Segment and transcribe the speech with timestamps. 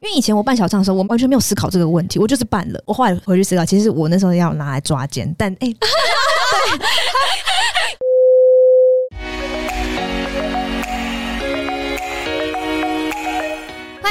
[0.00, 2.82] 因为以前我办小账的时候，我完全没有思考这个问题，我就是办了。
[2.84, 5.76] 我后来回去思考，其实我那时候要拿来抓奸，但哎，对。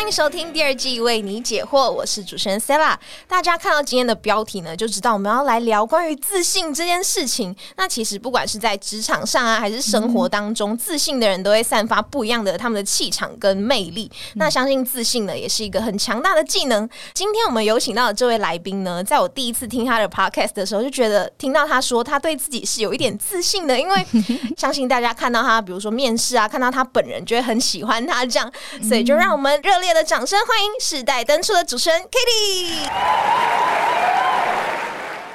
[0.06, 2.96] 迎收听第二季为你解惑，我是主持人 Sella。
[3.28, 7.56] 大家看到今天的标题呢，就知道我们要来聊关于自信这件事情。
[7.76, 14.12] 那其实不管是在职场上啊，还是生活当中，自信的人都会散发不一样的他们的气场跟魅力。
[14.36, 16.88] 那相信自信呢，也是一个很强大的技能。
[17.16, 24.06] 今天我们有请到的这位来宾呢，在我第一次听他的 podcast 的时候，就觉得听到他说他对自己是有一点自信的，因为
[24.56, 28.52] 相信大家看到他，比如说面试啊，看到他本人，就会很喜欢他这样，
[28.88, 29.95] 所以就让我们热烈。
[29.96, 32.86] 的掌声欢迎世代登出的主持人 Kitty。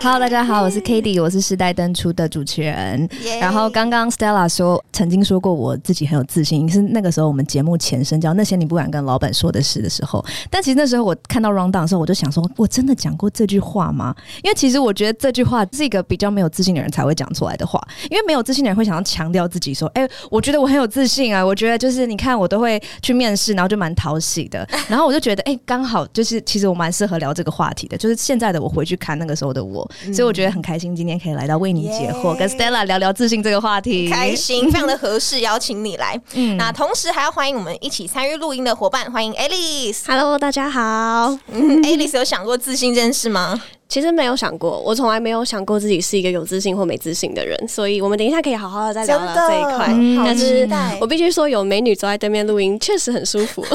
[0.02, 3.06] Hello，大家好，我是 k a t i e 我是时代登出的主持人。
[3.38, 10.24] 然后刚刚 Stella 说，曾经说过我自己很有自信，是那个时候我们节目前身叫那些你不敢跟老板说的事的时候。
[10.48, 14.14] 但其实那时候我看到 Round Down 的时候，我就想说，我真的讲过这句话吗？
[14.42, 17.78] 因为其实我觉得这句话是一个比较没有自信的人才会讲出来的话。
[18.10, 24.66] 因为没有自信的人会想要强调自己，说，哎，我觉得我很有自信啊，我觉得就是你看我都会去面试，然后就蛮讨喜的。
[24.88, 27.98] 然后我就觉得，哎，刚好就是其实我蛮适合聊这个话题的。
[27.98, 29.86] 就是现在的我回去看那个时候的我。
[30.12, 34.08] 所以我觉得很开心，今天可以来到为你解惑，跟 Stella 聊聊自信这个话题。
[34.08, 36.20] 开心，非常的合适，邀请你来。
[36.34, 40.02] 嗯，那同时还要欢迎我们一起参与录音的伙伴，欢迎 Alice。
[40.06, 41.38] Hello，大家好。
[41.52, 43.60] Alice 有想过自信这件事吗？
[43.90, 49.86] 其实没有想过，我从来没有想过自己是一个有自信或没自信的人，所以我们等一下可以好好的再聊聊这一块。
[50.24, 50.68] 但是，
[51.00, 53.66] 我必须说，有美女坐在对面录音，确实很舒服。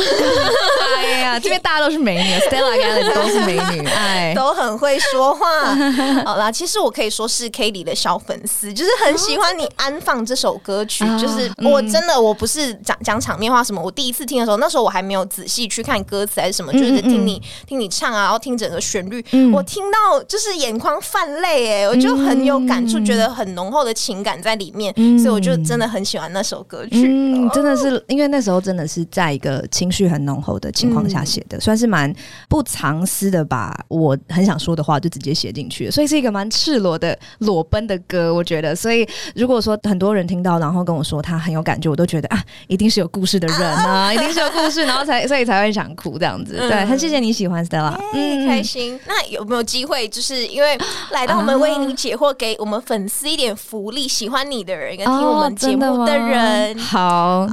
[1.03, 5.45] 哎呀，这边大家都是美女，Stella 跟 Alice 都是美女， 哎，都很会说话。
[6.23, 11.03] 好啦，其实我可以说是 k e 的小粉丝，就是很喜欢你安放这首歌曲。
[11.19, 19.21] 就是我真的我不是讲讲场面话什么，我第一次听的时候，那时候我还没有仔细去看歌词还是什么，就是听你听你唱啊，然后听整个旋律，
[19.53, 20.04] 我听到。
[20.27, 27.07] 就是眼眶泛泪哎，我就很有感触，觉得很浓厚的情感在里面，所以我就真的很喜欢那首歌曲。
[27.07, 32.13] 嗯，真的是因为那时候真的是在一个情绪很浓厚的情况下写的，算是蛮
[32.49, 38.33] 不藏私的，把我很想说的话就直接写进去，所以是一个蛮赤裸的裸奔的歌。
[38.33, 46.55] 我觉得，所以如果说很多人听到，然后跟我说他很有感觉，我都觉得啊，一定是有故事的人啊， 一定是有故事，然后才所以才会想哭这样子。
[46.57, 48.99] 对，很谢谢你喜欢 Stella，嗯， 开心。
[49.07, 50.45] 那有没有机会就是？
[50.47, 50.77] 因为
[51.11, 57.51] 来到我们为你解惑，给我们粉丝一点福利，喜欢你的人跟听我们节目的人，好哦，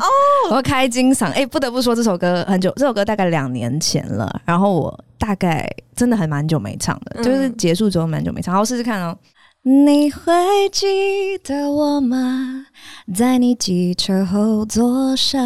[0.50, 1.31] 我要开金嗓。
[1.32, 9.16] 哎，不得不说这首歌很久，这首歌大概两年前了，然后我大概真的还蛮久没唱的，就是结束之后蛮久没唱，好试试看哦。
[9.64, 10.32] 你会
[10.72, 12.66] 记得我吗？
[13.14, 15.41] 在你机车后座上。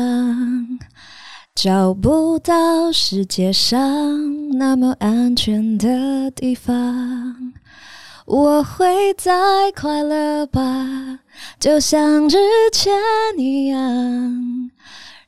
[1.56, 7.54] 找不到世界上那么安全的地方，
[8.26, 9.32] 我会再
[9.74, 11.20] 快乐吧，
[11.58, 12.36] 就像之
[12.74, 12.92] 前
[13.38, 14.70] 一样，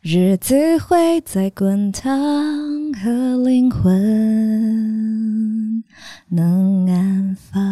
[0.03, 2.13] 日子会再滚烫
[2.93, 5.83] 和灵魂。
[6.31, 7.63] 能安放。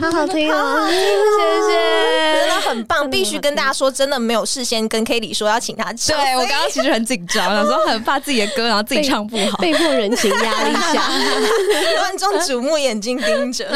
[0.00, 6.16] 好好听哦，谢谢，真的很棒，必须跟大家说，真的没有事先跟 k a t i e 说要请他唱。
[6.16, 11.10] 对我刚刚其实很紧张，有时候很怕自己的歌然后自己唱不好，被迫人情压力下，
[12.02, 13.66] 万众瞩目眼睛盯着。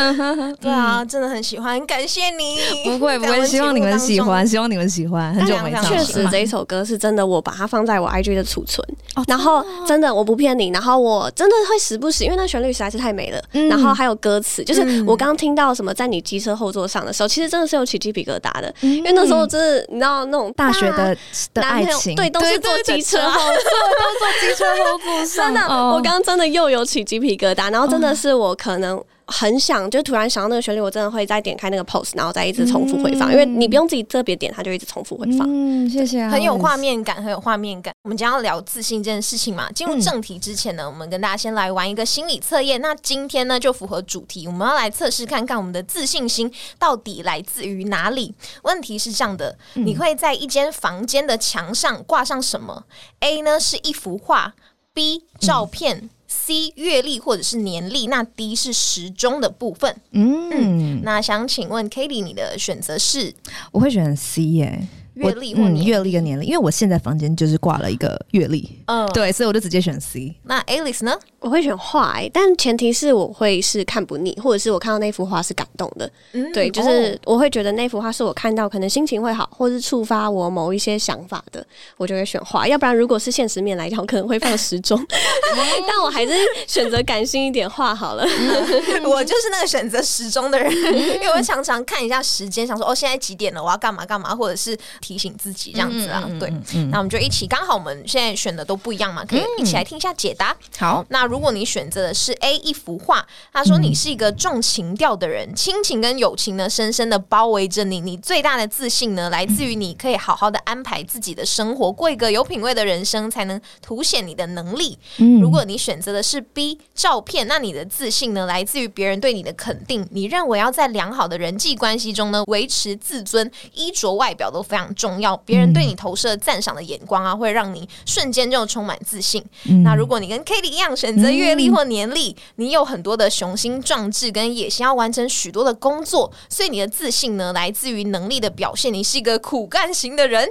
[0.61, 2.59] 对啊，真的很喜欢，感谢你。
[2.85, 5.35] 不会不会，希望你们喜欢，希望你们喜欢。
[5.35, 8.87] 很久没唱，确实这一首歌是真的，我把它放在我 IG 的储存，
[9.27, 16.25] 然后真的我不骗你，然后我真的会时不时，因为那旋律实在是太美了，然后还有歌词，就是我刚刚听到什么在你。
[16.25, 21.15] 机车后座上的时候，其实真的是有起鸡皮疙瘩的，因为那时候真的，你知道那种大学的
[21.53, 25.53] 的爱情，对，都是坐机车后， 都坐机车后座上。
[25.53, 28.99] 真的，我刚刚真的又有起鸡皮疙瘩，然后真的是我可能。
[29.27, 35.47] 很想，就突然想到那个旋律，我真的会再点开那个 post，然后再一直重复回放，因为你不用自己特别点，它就一直重复回放。
[35.51, 37.95] 嗯，谢谢，很有画面感，很有画面感。
[38.03, 42.81] 我们将要聊自信这件事情嘛，进入正题之前呢，我们跟大家先来玩一个心理测验。
[42.81, 48.35] 那今天呢，就符合主题，我们要来测试看看我们的自信心到底来自于哪里。
[48.63, 52.85] 问题是这样的，你会在一间房间的墙上挂上什么
[53.21, 54.55] ？A 呢是一幅画
[54.93, 56.11] ，B 照片。
[56.47, 59.97] C 月历或者是年历，那 D 是时钟的部分。
[60.11, 63.35] 嗯，那想请问 k a t i e 你的选择是？
[63.73, 64.87] 我会选 C 耶。
[65.15, 70.35] 阅历或年阅历跟年龄，因为我现在房间就是挂了一个阅历，嗯，对，所以我就直接选 C。
[70.45, 71.17] 那 Alice 呢？
[71.41, 76.11] 我会选画、欸，但前提是我会是看不腻，或者是我看到那幅画是感动的。
[76.33, 81.65] 嗯对，就是我会觉得那幅画是我看到可能心情会好，或是触发我某一些想法的，
[81.99, 82.67] 我就会选画。
[82.67, 84.99] 要不然如果是现实面来讲，我可能会放时钟
[85.87, 86.33] 但我还是
[86.67, 88.25] 选择感性一点画好了。
[89.05, 94.75] 我就是那个选择时钟的人，因为我会常常看一下时间，想说哦，现在几点了，我要干嘛干嘛，或者是
[95.05, 96.27] 提醒自己这样子啊。
[96.41, 96.51] 对，
[96.91, 100.57] 那我们就一起，刚好我们现在选的都不一样嘛，可以一起来听一下解答。
[100.79, 114.99] 好，那如果你选择的是 A 一幅画，他说你是一个重情调的人，亲情跟友情呢深深的包围着你，你最大的自信呢来自于你可以好好的安排自己的生活，过一个有品味的人生，才能凸显你的能力。
[115.43, 129.45] 如果你选择的是 B 照片，那你的自信呢来自于别人对你的肯定，你认为要在良好的人际关系中呢维持自尊，衣着外表都非常重要，别人对你投射赞赏的眼光啊，会让你瞬间就充满自信。
[129.85, 138.93] 那如果你跟 k a t i e 一样选择阅历或年历，你有很多的雄心壮志跟野心，要完成许多的工作，所以你的自信呢来自于能力的表现。
[138.93, 140.49] 你是一个苦干型的人。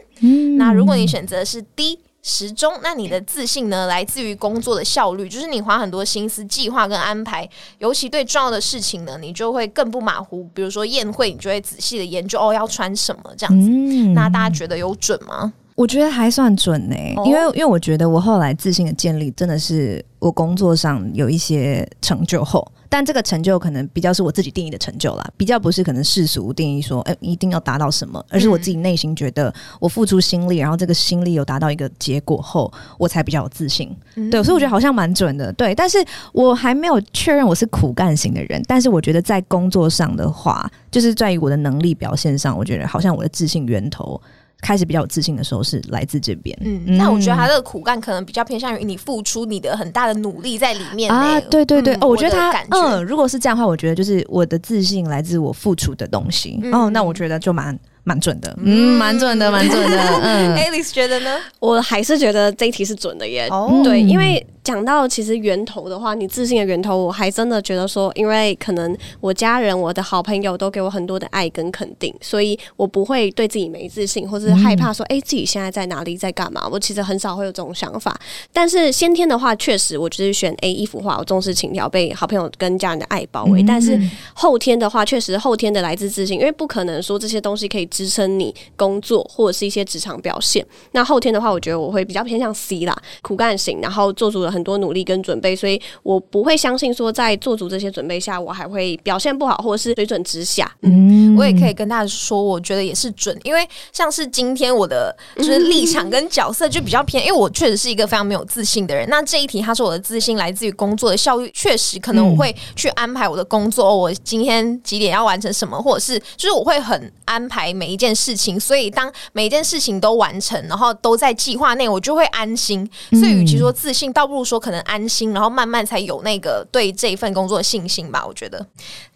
[0.58, 2.00] 那如果你选择是 D。
[2.24, 7.48] 时钟，那你的自信呢，来自于工作的效率，就是你花很多心思计划跟安排，
[7.80, 10.50] 尤其对重要的事情呢，你就会更不马虎。
[10.54, 13.70] 比如说宴会，你就会仔细的研究哦，要穿什么这样子。
[14.16, 15.52] 那大家觉得有准吗？
[15.76, 33.90] 我觉得还算准呢、哦因为因为我觉得我后来自信的建立，真的是我工作上有一些成就后，但这个成就可能比较是我自己定义的成就啦，比较不是可能世俗定义说，哎、一定要达到什么，而是我自己内心觉得我付出心力，然后这个心力有达到一个结果后，我才比较有自信。
[34.30, 35.52] 对，所以我觉得好像蛮准的。
[35.54, 35.98] 对，但是
[36.34, 44.22] 我还没有确认我是苦干型的人，但是我觉得在工作上的话，就是在于我的能力表现上，我觉得好像我的自信源头。
[44.64, 52.78] 开始比较有自信的时候是来自这边，嗯，那我觉得他这个苦干可能比较偏向于你付出你的很大的努力在里面呢啊，对对对，嗯哦，我觉得他感觉。
[52.78, 56.74] 嗯，如果是这样的话，我觉得就是我的自信来自我付出的东西，嗯。
[56.74, 61.38] 哦，那我觉得就蛮蛮准的，嗯，蛮准的，蛮准的， 嗯，Alice 觉得呢？
[61.60, 63.48] 我还是觉得这一题是准的耶。
[63.50, 76.68] 哦对，因为讲到其实源头的话，你自信的源头，我还真的觉得说，因为可能我家人、我的好朋友都给我很多的爱跟肯定，所以我不会对自己没自信，或是害怕说，哎、自己现在在哪里，在干嘛？
[76.70, 78.18] 我其实很少会有这种想法。
[78.52, 83.64] 但是先天的话，确实我就是选 A 一幅画，我重视情调，被好朋友跟家人的爱包围。
[83.64, 83.98] 但是
[84.34, 90.66] 后天的话，确实后天的来自自信，因为不可能说这些东西可以支撑你工作或者是一些职场表现。
[90.94, 100.70] 那后天的话，我觉得我会比较偏向 C 啦，苦干型，然后做足了很多努力跟准备，所以我不会相信说在做足这些准备下，我还会表现不好或者是水准之下。
[100.82, 109.08] 嗯我也可以跟大家说，我觉得也是准，因为像是今天我的就是立 场跟角色就比较偏，因为我确实是一个非常没有自信的人。
[109.10, 122.90] 那这一题他说我的自信来自于工作的效率，确实可能我会去安排我的工作，哦我今天几点要完成什么，或者是就是我会很安排每一件事情，所以当每一件事情都完成，然后都在计划内，我就会安心。
[123.12, 128.26] 所以与其说自信，倒不如说可能安心，然后慢慢才有那个对这一份工作的信心吧。
[128.26, 128.66] 我觉得。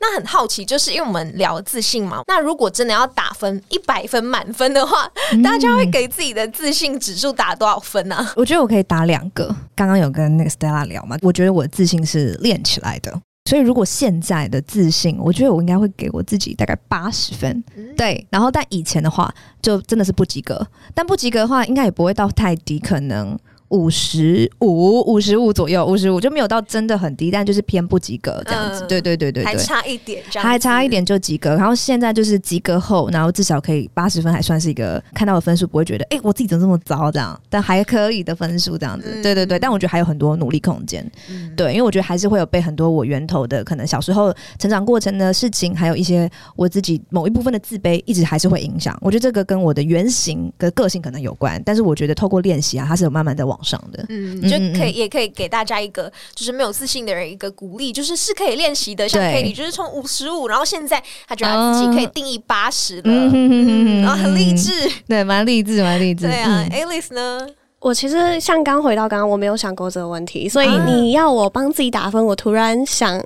[0.01, 5.09] 那很好奇，就是因为我们聊自信嘛，那如果真的要打分一百分满分的话，
[5.41, 8.33] 大家会给自己的自信指数打多少分呢、啊？
[8.35, 9.47] 我觉得我可以打两个。
[9.73, 13.17] 刚刚有跟那个 Stella 聊嘛，我觉得我的自信是练起来的。
[13.47, 17.63] 所以，如果现在的自信，我觉得我应该会给我自己大概八十分，
[17.95, 18.27] 对。
[18.29, 20.67] 然后，但以前的话，就真的是不及格。
[20.93, 23.39] 但不及格的话，应该也不会到太低，可能
[23.69, 28.83] 五十五、五十五左右，五十五就没有到真的很低，但就是偏不及格这样子。
[28.83, 30.87] 嗯对对对对对，还差一点，这样还差一。
[30.87, 39.11] 点就及格，然后现在就是及格后，然后至少可以八十分，还算是一个看到的分数，不会觉得哎、诶我自己怎么这么糟这样，但还可以的分数这样子。
[39.13, 41.05] 嗯对对对，但我觉得还有很多努力空间。
[41.57, 48.97] 对，因为我觉得还是会有被很多我源头的可能小时候成长过程的事情，还有一些我自己某一部分的自卑，一直还是会影响。
[49.01, 54.05] 我觉得这个跟我的原型跟个性可能有关，但是我觉得透过练习啊，它是有慢慢的往上的。
[54.09, 59.07] 嗯，嗯就可以嗯也可以给大家一个就是没有自信的人一个鼓励，就是是可以练习的。
[59.07, 63.11] 像对 k a t i e 就是从五十五，然后现在他觉得他自己可以定义八十了，
[64.01, 64.71] 然后很励志。
[65.07, 66.27] 对，蛮励志，蛮励志。
[66.27, 67.47] 对啊嗯，Alice 呢？
[67.79, 73.23] 我其实像刚回到刚刚，我没有想过这个问题，所以啊你要我帮自己打分，我突然想，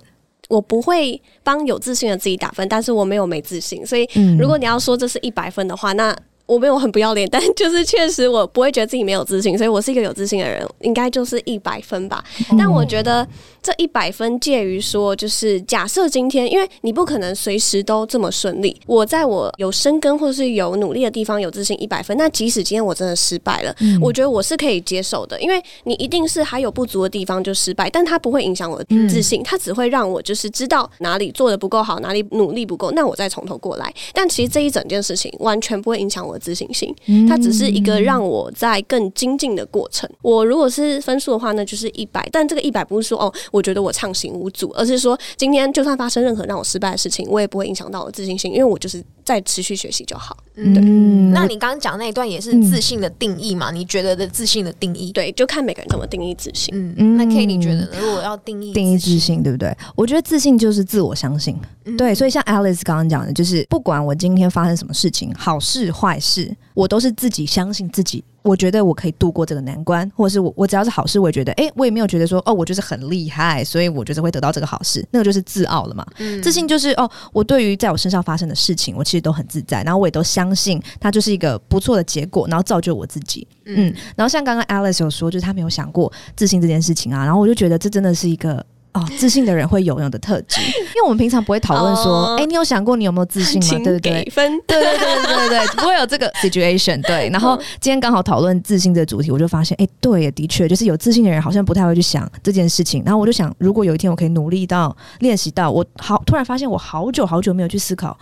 [0.49, 6.15] 我不会帮有自信的自己打分，但是我没有没自信，所以嗯如果你要说这是一百分的话，那
[6.51, 12.21] 我没有很不要脸，但就是确实我不会觉得自己没有自信，所以我是一个有自信的人，应该就是一百分吧。
[12.59, 13.25] 但我觉得
[13.63, 18.75] 这一百分介于说，就是假设今天，因为你不可能随时都这么顺利。
[18.85, 33.93] 我在我有深耕或是有努力的地方有自信一百分，那即使今天我真的失败了，我觉得我是可以接受的，因为你一定是还有不足的地方就失败，但它不会影响我的自信，它只会让我就是知道哪里做的不够好，哪里努力不够，那我再从头过来。
[34.13, 36.93] 但其实这一整件事情完全不会影响我的自信心，
[37.29, 40.09] 它只是一个让我在更精进的过程。
[40.21, 50.37] 我如果是分数的话呢，就是一百，但这个一百不是说哦，我觉得我畅行无阻，而是说今天就算发生任何让我失败的事情，我也不会影响到我自信心，因为我就是在持续学习就好。
[50.55, 53.71] 嗯，那你刚刚讲那一段也是自信的定义嘛？
[53.71, 55.11] 你觉得的自信的定义？
[55.11, 56.73] 对，就看每个人怎么定义自信。
[56.97, 59.75] 嗯，那 K 你觉得呢如果要定义定义自信，对不对？
[59.95, 61.57] 我觉得自信就是自我相信。
[61.97, 68.23] 对，所以像 Alice 刚刚讲的，就是不管我今天发生什么事情，好事坏事，我都是自己相信自己。
[68.43, 76.05] 我觉得我可以度过这个难关，或者是我我只要是好事，我也觉得，哎，我也没有觉得说，哦，我就是很厉害，所以我觉得会得到这个好事，那个就是自傲了嘛。
[76.41, 83.47] 自信就是哦，我对于在我身上发生的事情，我其实都很自在，然后我也都相信它就是一个不错的结果，然后造就我自己。
[83.65, 88.65] 嗯，然后像刚刚 Alice 有说，就是他没有想过自信这件事情啊，然后我就觉得这真的是一个。
[88.93, 93.83] 哦，自信的人会有用的特质， 因为我们平常不会讨论说，哎，你有想过你有没有自信吗？
[93.83, 94.23] 对不对？
[94.31, 97.01] 分，对对对对对对，不会有这个 situation。
[97.03, 103.01] 对，然后今天刚好讨论自信这个主题，我就发现，哎，对，的确，就是有自信的人好像不太会去想这件事情。
[103.05, 108.17] 然后我就想，如果有一天我可以努力到练习到，我好突然发现我好久好久没有去思考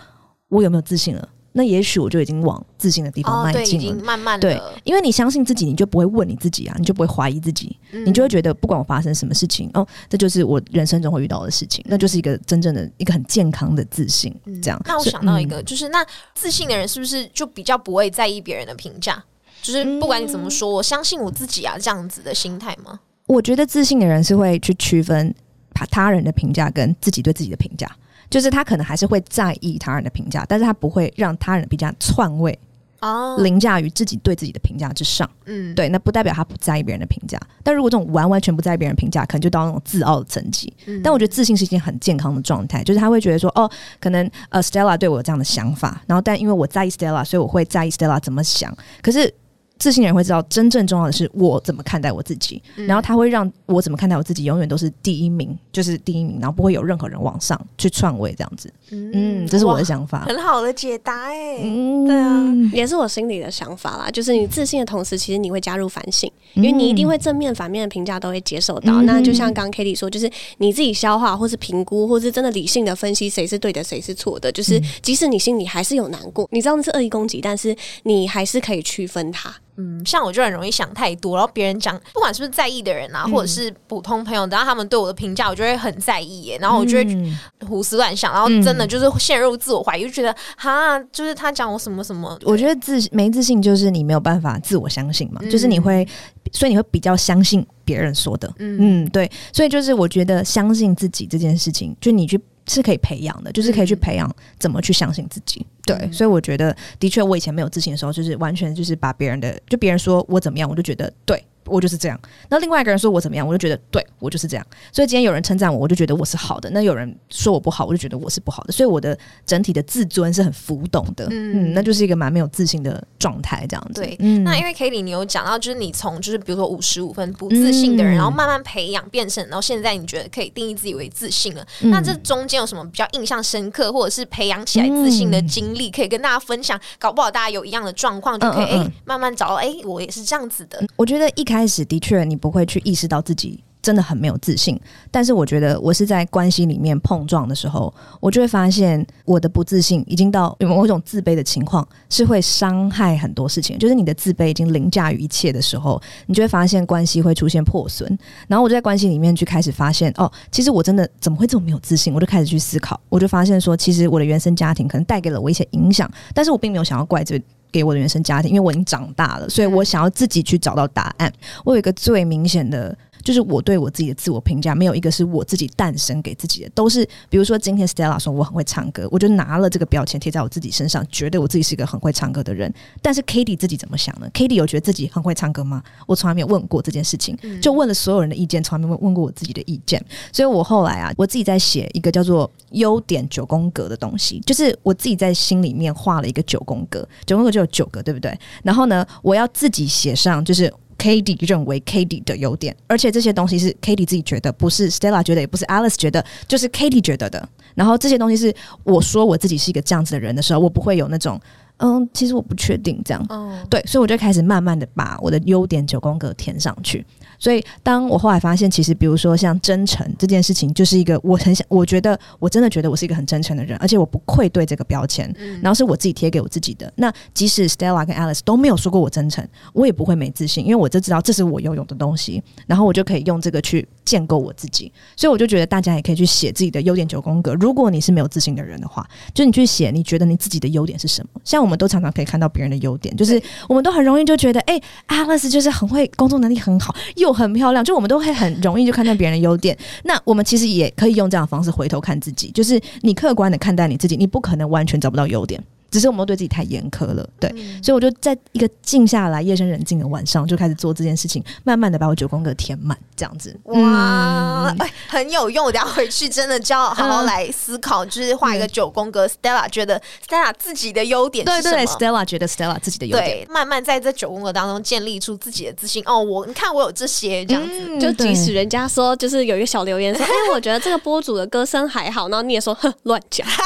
[0.49, 1.27] 我有没有自信了。
[1.51, 3.85] 那也许我就已经往自信的地方迈进了。
[3.85, 14.33] 已经慢慢对，因为你相信自己，你就不会问你自己啊，你就不会怀疑自己，你就会觉得不管我发生什么事情，哦，这就是我人生中会遇到的事情，那就是一个真正的一个很健康的自信。
[14.61, 19.23] 这样，那我想到一个，就是那自信的人是不是就比较不会在意别人的评价？
[19.61, 22.99] 就是不管你怎么说，我相信我自己啊，这样子的心态吗？
[23.27, 25.35] 我觉得自信的人是会去区分
[25.73, 27.89] 他他人的评价跟自己对自己的评价。
[28.29, 32.57] 就是他可能还是会在意他人的评价，但是他不会让他人的评价篡位
[33.01, 35.29] 哦，凌驾于自己对自己的评价之上。
[35.45, 37.39] 嗯，对，那不代表他不在意别人的评价。
[37.63, 40.71] 但如果这种完完全不在意别人评价，可能就到那种自傲的层级。
[41.03, 43.69] 但我觉得自信是一件很健康的状态，就是他会觉得说，哦，
[43.99, 48.75] 可能呃，Stella 对我有这样的想法，然后但因为我在意 Stella，所以我会在意 Stella 怎么想。
[49.01, 49.33] 可是。
[49.79, 58.71] 自信人会知道，真正重要的是我怎么看待我自己，然后他会让我怎么看待我自己永远都是第一名，就是第一名，然后不会有任何人往上去篡位这样子。
[58.91, 61.59] 嗯，这是我的想法，很好的解答哎。
[62.05, 64.11] 对啊，也是我心里的想法啦。
[64.11, 69.01] 就是你自信的同时，其实你会加入反省，因为你一定会正面、反面的评价都会接受到。
[69.03, 74.51] 那就像刚 Kitty 说，就是你自己消化，或是评估，或是真的理性的分析谁是对的，谁是错的。
[74.51, 79.55] 就是即使你心里还是有难过，你知道那是恶意攻击，但是你还是可以区分它。
[79.81, 87.33] 嗯，像我就很容易想太多，然后别人讲，不管是不是在意的人啊，或者是普通朋友，然后他们对我的评价，我就会很在意耶，然后我就会
[87.65, 96.05] 胡思乱想，然后真的就是陷入自我怀疑，就觉得哈，就是他讲我什么什么，我觉得自没自信就是你没有办法自我相信嘛，就是你会，
[96.51, 102.39] 所以你会比较相信别人说的，嗯，对，所以就是我觉得相信自己这件事情，就你去。
[102.67, 105.65] 是可以培养的，就是可以去培养怎么去相信自己。
[105.97, 111.43] 对，所以我觉得的确，我以前没有自信的时候，就是完全就是把别人的，就别人说我怎么样，我就觉得对。
[111.65, 112.19] 我就是这样。
[112.49, 114.65] 那另外一个人说我怎么样，我就觉得对我就是这样。
[114.91, 118.71] 所以今天有人称赞我，我就觉得我是好的；那有人说我不好，我就觉得我是不好的。
[118.71, 119.15] 所以我的
[119.45, 121.27] 整体的自尊是很浮动的。
[121.29, 124.01] 嗯，那就是一个蛮没有自信的状态，这样子。
[124.01, 131.63] 对，那因为 k e 你有讲到，就是你从就是比如说五十五分不自信的人，然后慢慢培养变成，然后现在你觉得可以定义自己为自信了。
[131.81, 136.79] 那这中间有什么比较印象深刻，或者是培养起来自信的经历，可以跟大家分享？
[136.97, 140.83] 搞不好大家有一样的状况，就可以哎慢慢找到哎，我也是这样子的。
[140.95, 142.39] 我觉得一开始的确你。
[142.39, 153.79] 不会去意识到自己真的很没有自信，但是我觉得我是在关系里面碰撞的时候，我就会发现我的不自信已经到某种自卑的情况，是会伤害很多事情。
[153.79, 158.05] 就是你的自卑已经凌驾于一切的时候，你就会发现关系会出现破损。
[158.47, 162.13] 然后我就在关系里面去开始发现，哦，其实我真的怎么会这么没有自信？
[162.13, 167.41] 我就开始去思考，我就发现说，其实我的原生家庭可能带给了我一些影响，但是我并没有想要怪罪。
[167.71, 171.31] 给我的原生家庭，因为我已经长大了，所以我想要自己去找到答案。
[171.63, 182.73] 我有一个最明显的就是我对我自己的自我评价没有一个是我自己诞生给自己的，都是比如说今天 Stella 说我很会唱歌，我就拿了这个标签贴在我自己身上，觉得我自己是一个很会唱歌的人。
[183.01, 185.83] 但是 k a t i e 自己怎么想呢 k a t i e 有觉得自己很会唱歌吗？
[186.07, 190.03] 我从来没有问过这件事情，就问了所有人的意见，从来没有问过我自己的意见。
[190.31, 198.37] 所以我后来啊，我自己在写一个叫做优点九宫格的东西，就是我自己在心里面画了一个九宫格，九宫格就有九个，对不对？
[198.63, 207.49] 然后呢，我要自己写上，就是 k d 认为 Katie 的优点，而且这些东西是 Katie 自己觉得，不是 Stella 觉得，也不是 Alice 觉得，就是 Katie 觉得的。
[207.73, 208.53] 然后这些东西是
[208.83, 211.41] 我说我自己是一个这样子的人的时候，我不会有那种。
[211.81, 213.25] 嗯，其实我不确定这样，
[213.69, 217.05] 对，所以我就开始慢慢的把我的优点九宫格填上去。
[217.39, 226.91] 所以，当我后来发现，其实比如说像真诚这件事情，就是一个我很想，我觉得我真的觉得我是一个很真诚的人，而且我不愧对这个标签，然后是我自己贴给我自己的。
[226.97, 234.91] 那即使 Stella 跟 Alice 都没有说过我真诚，我也不会没自信，因为我就知道这是我拥有的东西，然后我就可以用这个去建构我自己。
[235.15, 237.53] 所以我就觉得大家也可以去写自己的优点九宫格。
[237.55, 241.41] 如果你是没有自信的人的话，就你去写你觉得你自己的优点是什么。
[241.45, 248.09] 像我们都常常可以看到别人的优点，就是我们都很容易就觉得，哎，Alice 就是很会工作能力很好，又很漂亮，就我们。
[248.09, 255.63] 都会很容易就看到别人的优点，那我们其实也可以用这样的方式回头看自己，就是你客观的看待你自己，你不可能完全找不到优点。
[255.91, 257.49] 只是我们对自己太严苛了，对，
[257.81, 265.65] 所以我就在一个静下来、夜深人静的晚上，就开始做这件事情，慢慢的把我九宫格填满，这样子，哇，哎，很有用。
[265.65, 269.27] 我等下回去真的就要好好来思考，就是画一个九宫格。
[269.27, 276.03] Stella 觉得 Stella 自己的优点是什么？Stella 觉得 Stella 自己的优点，慢慢在这九宫格当中建立出自己的自信。
[276.05, 283.47] 哦，我你看我有这些，这样子，就即使人家说就是有一个小留言说， 哎，我觉得这个播主的歌声还好，然后你也说哼，乱讲，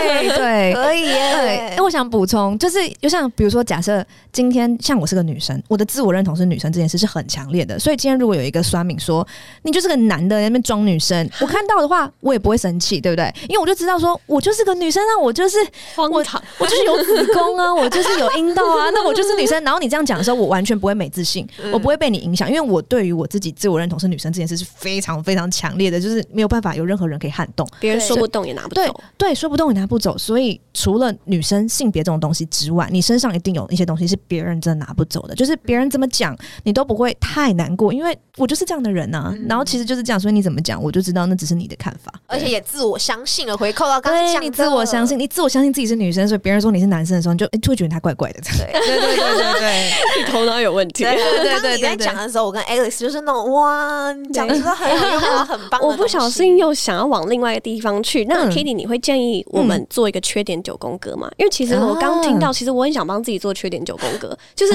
[0.00, 1.55] 对对，可以耶。
[1.56, 9.26] 哎，我想补充，就是就像比如说，假设今天像我是个女生，我的自我认同是女生这件事是很强烈的，所以今天如果有一个酸敏说
[9.62, 13.32] 你就是个男的在那边装女生，我看到的话我也不会生气，对不对？
[13.48, 15.58] 因为我就知道说我就是个女生啊，我就是
[15.96, 16.22] 我我
[16.66, 19.62] 就是有子宫啊，我就是有阴道啊，那我就是女生。
[19.64, 30.16] 然后你这样讲的时候，我完全不会没自信，我不会被你影响，因为我对于我自己自我认同是女生这件事是非常非常强烈的，就是没有办法有任何人可以撼动，别人说不动也拿不走，对，说不动也拿不走。
[30.16, 32.16] 所以除了女生性别这种。
[32.16, 35.34] 东西之外，你身上一定有一些东西是别人真的拿不走的。
[35.34, 36.34] 就是别人怎么讲，
[36.64, 39.32] 你都不会太难过，因为我就是这样的人呐。
[39.46, 43.54] 然后其实就是这样，所以你怎么讲，我就知道那只是你的看法，而且也自我相信了。
[43.54, 48.40] 回扣到刚刚讲，你自我相信，你自我相信自己是女生，所以别人说你是男生的时候，你就就 会觉得他怪怪的。
[48.40, 48.72] 对。
[48.72, 49.90] 对对对对，
[50.24, 51.04] 你头脑有问题。
[51.04, 55.80] 对对对，你在讲的时候，我跟 Alex 就是那种哇，讲的是很很棒。
[55.82, 58.24] 我不小心又想要往另外一个地方去。
[58.24, 61.30] 那 Kitty，你会建议我们做一个缺点九宫格吗？
[61.36, 62.96] 因为其实我刚听到，其实我很。
[62.96, 64.72] 想帮自己做缺点九宫格，就是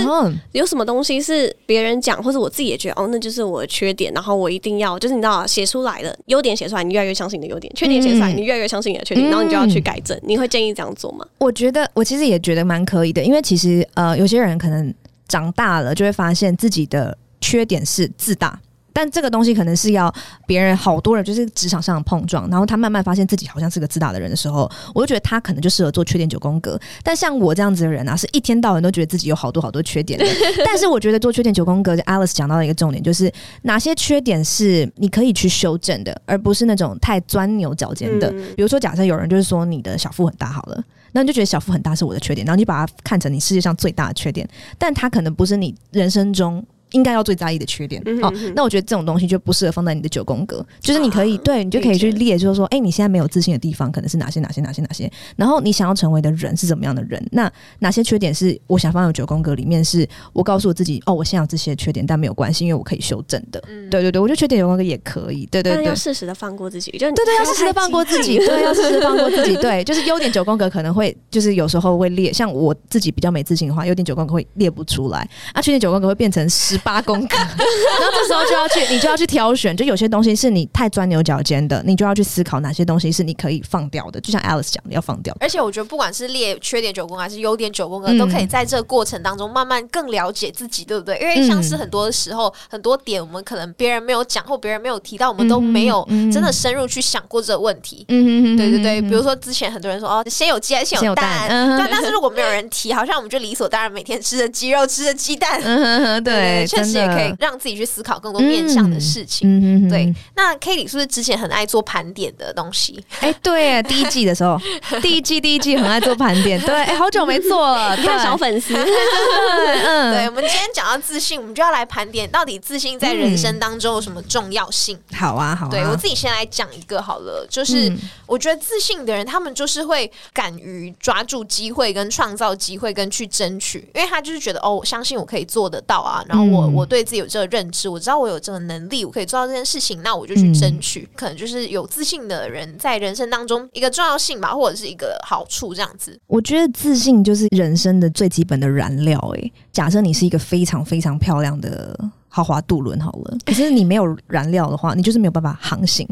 [0.51, 10.15] 有什么东西是别人讲，或者我自己也觉得哦，那就是我的缺点，然后我一定要就是你知道写出来了，优点写出来，你越来越相信你的优点；缺点写出来，你越来越相信你的缺点，然后你就要去改正。
[10.21, 11.25] 你会建议这样做吗？
[11.39, 14.93] 我觉得我其实也觉得蛮可以的，因为其实呃，有些人可能
[15.27, 18.59] 长大了就会发现自己的缺点是自大。
[18.93, 20.13] 但这个东西可能是要
[20.45, 26.79] 别人好多人就是职场上的碰撞，然后他慢慢发现自己好像是个自大的人的时候，我就觉得他可能就适合做缺点九宫格。
[27.03, 30.25] 但像我这样子的人啊，是一天到晚都觉得自己有好多好多缺点的。
[30.65, 33.31] 但是我觉得做缺点九宫格，Alice 讲到了一个重点，就是
[33.63, 38.31] 哪些缺点是你可以去修正的，而不是那种太钻牛角尖的。
[38.55, 46.65] 比如说，假设有人就是说你的小腹很大好了，那你就觉得小腹很大是我的缺点，然后你把它看成你世界上最大的缺点，但它可能不是你人生中。
[46.91, 50.65] 应该要最在意的缺点哦，那我觉得这种东西就不适合放在你的九宫格。
[50.79, 57.21] 就是你可以对你就可以去列，就是说，哎，你现在没有自信的地方可能是哪些哪些哪些哪些，然后你想要成为的人是怎么样的人？
[57.31, 59.83] 那哪些缺点是我想放在九宫格里面？
[59.83, 63.59] 是我告诉我自己，哦，我现在有这些缺点，但没有关系，因为我可以修正的。
[63.89, 65.45] 对对对，我觉得缺点九宫格也可以。
[65.47, 69.55] 对对对，要适时的放过自己，就对对，要适时的放过自己，对，要适时的 放过自己。
[69.55, 77.37] 对，就是优点九宫格可能会就是有时候会列，像我自己比较没自信的话，优点九宫格会列不出来，啊，缺点九宫格会变成十八宫格。
[77.37, 84.19] 然后这时候就要去，你就要去挑选，就有些东西是你太钻牛角尖的，你就要去思考哪些东西是你可以放掉的。
[84.21, 85.35] 就像 Alice 讲的，要放掉。
[85.39, 91.17] 而且我觉得，不管是列缺点九宫还是优点九宫格，都可以在这个过程当中慢慢更了解自己，对不对？
[91.19, 98.05] 因为像是很多的时候，很多点我们可能别人没有讲或别人没有提到，我们都没有真的深入去想过这个问题。
[98.07, 101.47] 嗯嗯对对对，比如说之前很多人说哦，先有鸡还是先有蛋？
[101.77, 105.61] 对，但是如果没有人提，好像我们就理所当然每天吃着鸡肉，吃着鸡蛋。
[105.63, 106.65] 嗯对。
[106.77, 109.47] 确实也可以让自己去思考更多面向的事情。
[109.49, 113.03] 嗯对，那 K 里是不是之前很爱做盘点的东西？
[113.19, 114.59] 哎，对， 第一季的时候，
[115.01, 124.97] 第一季第一季很爱做盘点，对，哎，好久没做了， 看小粉丝， 嗯，对，我们今天讲到自信，我们就要来盘点到底自信在人生当中有什么重要性。
[125.13, 127.91] 好啊，好啊，对我自己先来讲一个好了，就是
[128.25, 141.07] 我觉得自信的人，他们就是会敢于抓住机会，跟创造机会，跟去争取，因为他就是觉得哦，我相信我可以做得到啊，然后我我对自己有这个认知，我知道我有这个能力，我可以做到这件事情，那我就去争取。
[141.15, 146.19] 可能就是有自信的人在人生当中一个重要性吧，或者是一个好处这样子。
[146.27, 149.19] 我觉得自信就是人生的最基本的燃料。
[149.35, 151.97] 诶，假设你是一个非常非常漂亮的
[152.27, 156.07] 豪华渡轮好了，可是你没有燃料的话，你就是没有办法航行。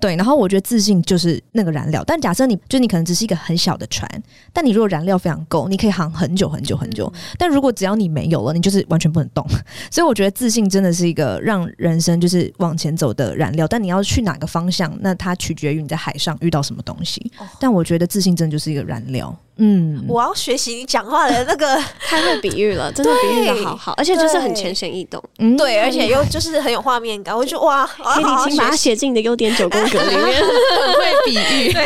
[0.00, 2.04] 对，然后我觉得自信就是那个燃料。
[2.04, 4.08] 但假设你就你可能只是一个很小的船，
[4.52, 7.12] 但你如果燃料非常够，你可以航很久很久很久。
[7.36, 9.44] 但如果只要你没有了，你就是完全不能动。
[9.90, 13.66] 所以我觉得自信真的是一个让人生就是往前走的燃料。
[13.66, 17.30] 但你要去哪个方向，那它取决于你在海上遇到什么东西。
[17.58, 19.36] 但我觉得自信真的就是一个燃料。
[19.60, 25.22] 嗯，我要学习你讲话的那个 太会比喻了，真的比喻的好好，而且就是很浅显易懂。
[25.38, 27.36] 嗯，对，而且又就是很有画面感。
[27.36, 31.72] 我就哇， 可以请把它写进你的优点九宫格里面，很会比喻。
[31.74, 31.84] 对，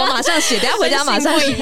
[0.00, 1.54] 我马上写，等下回家马上写。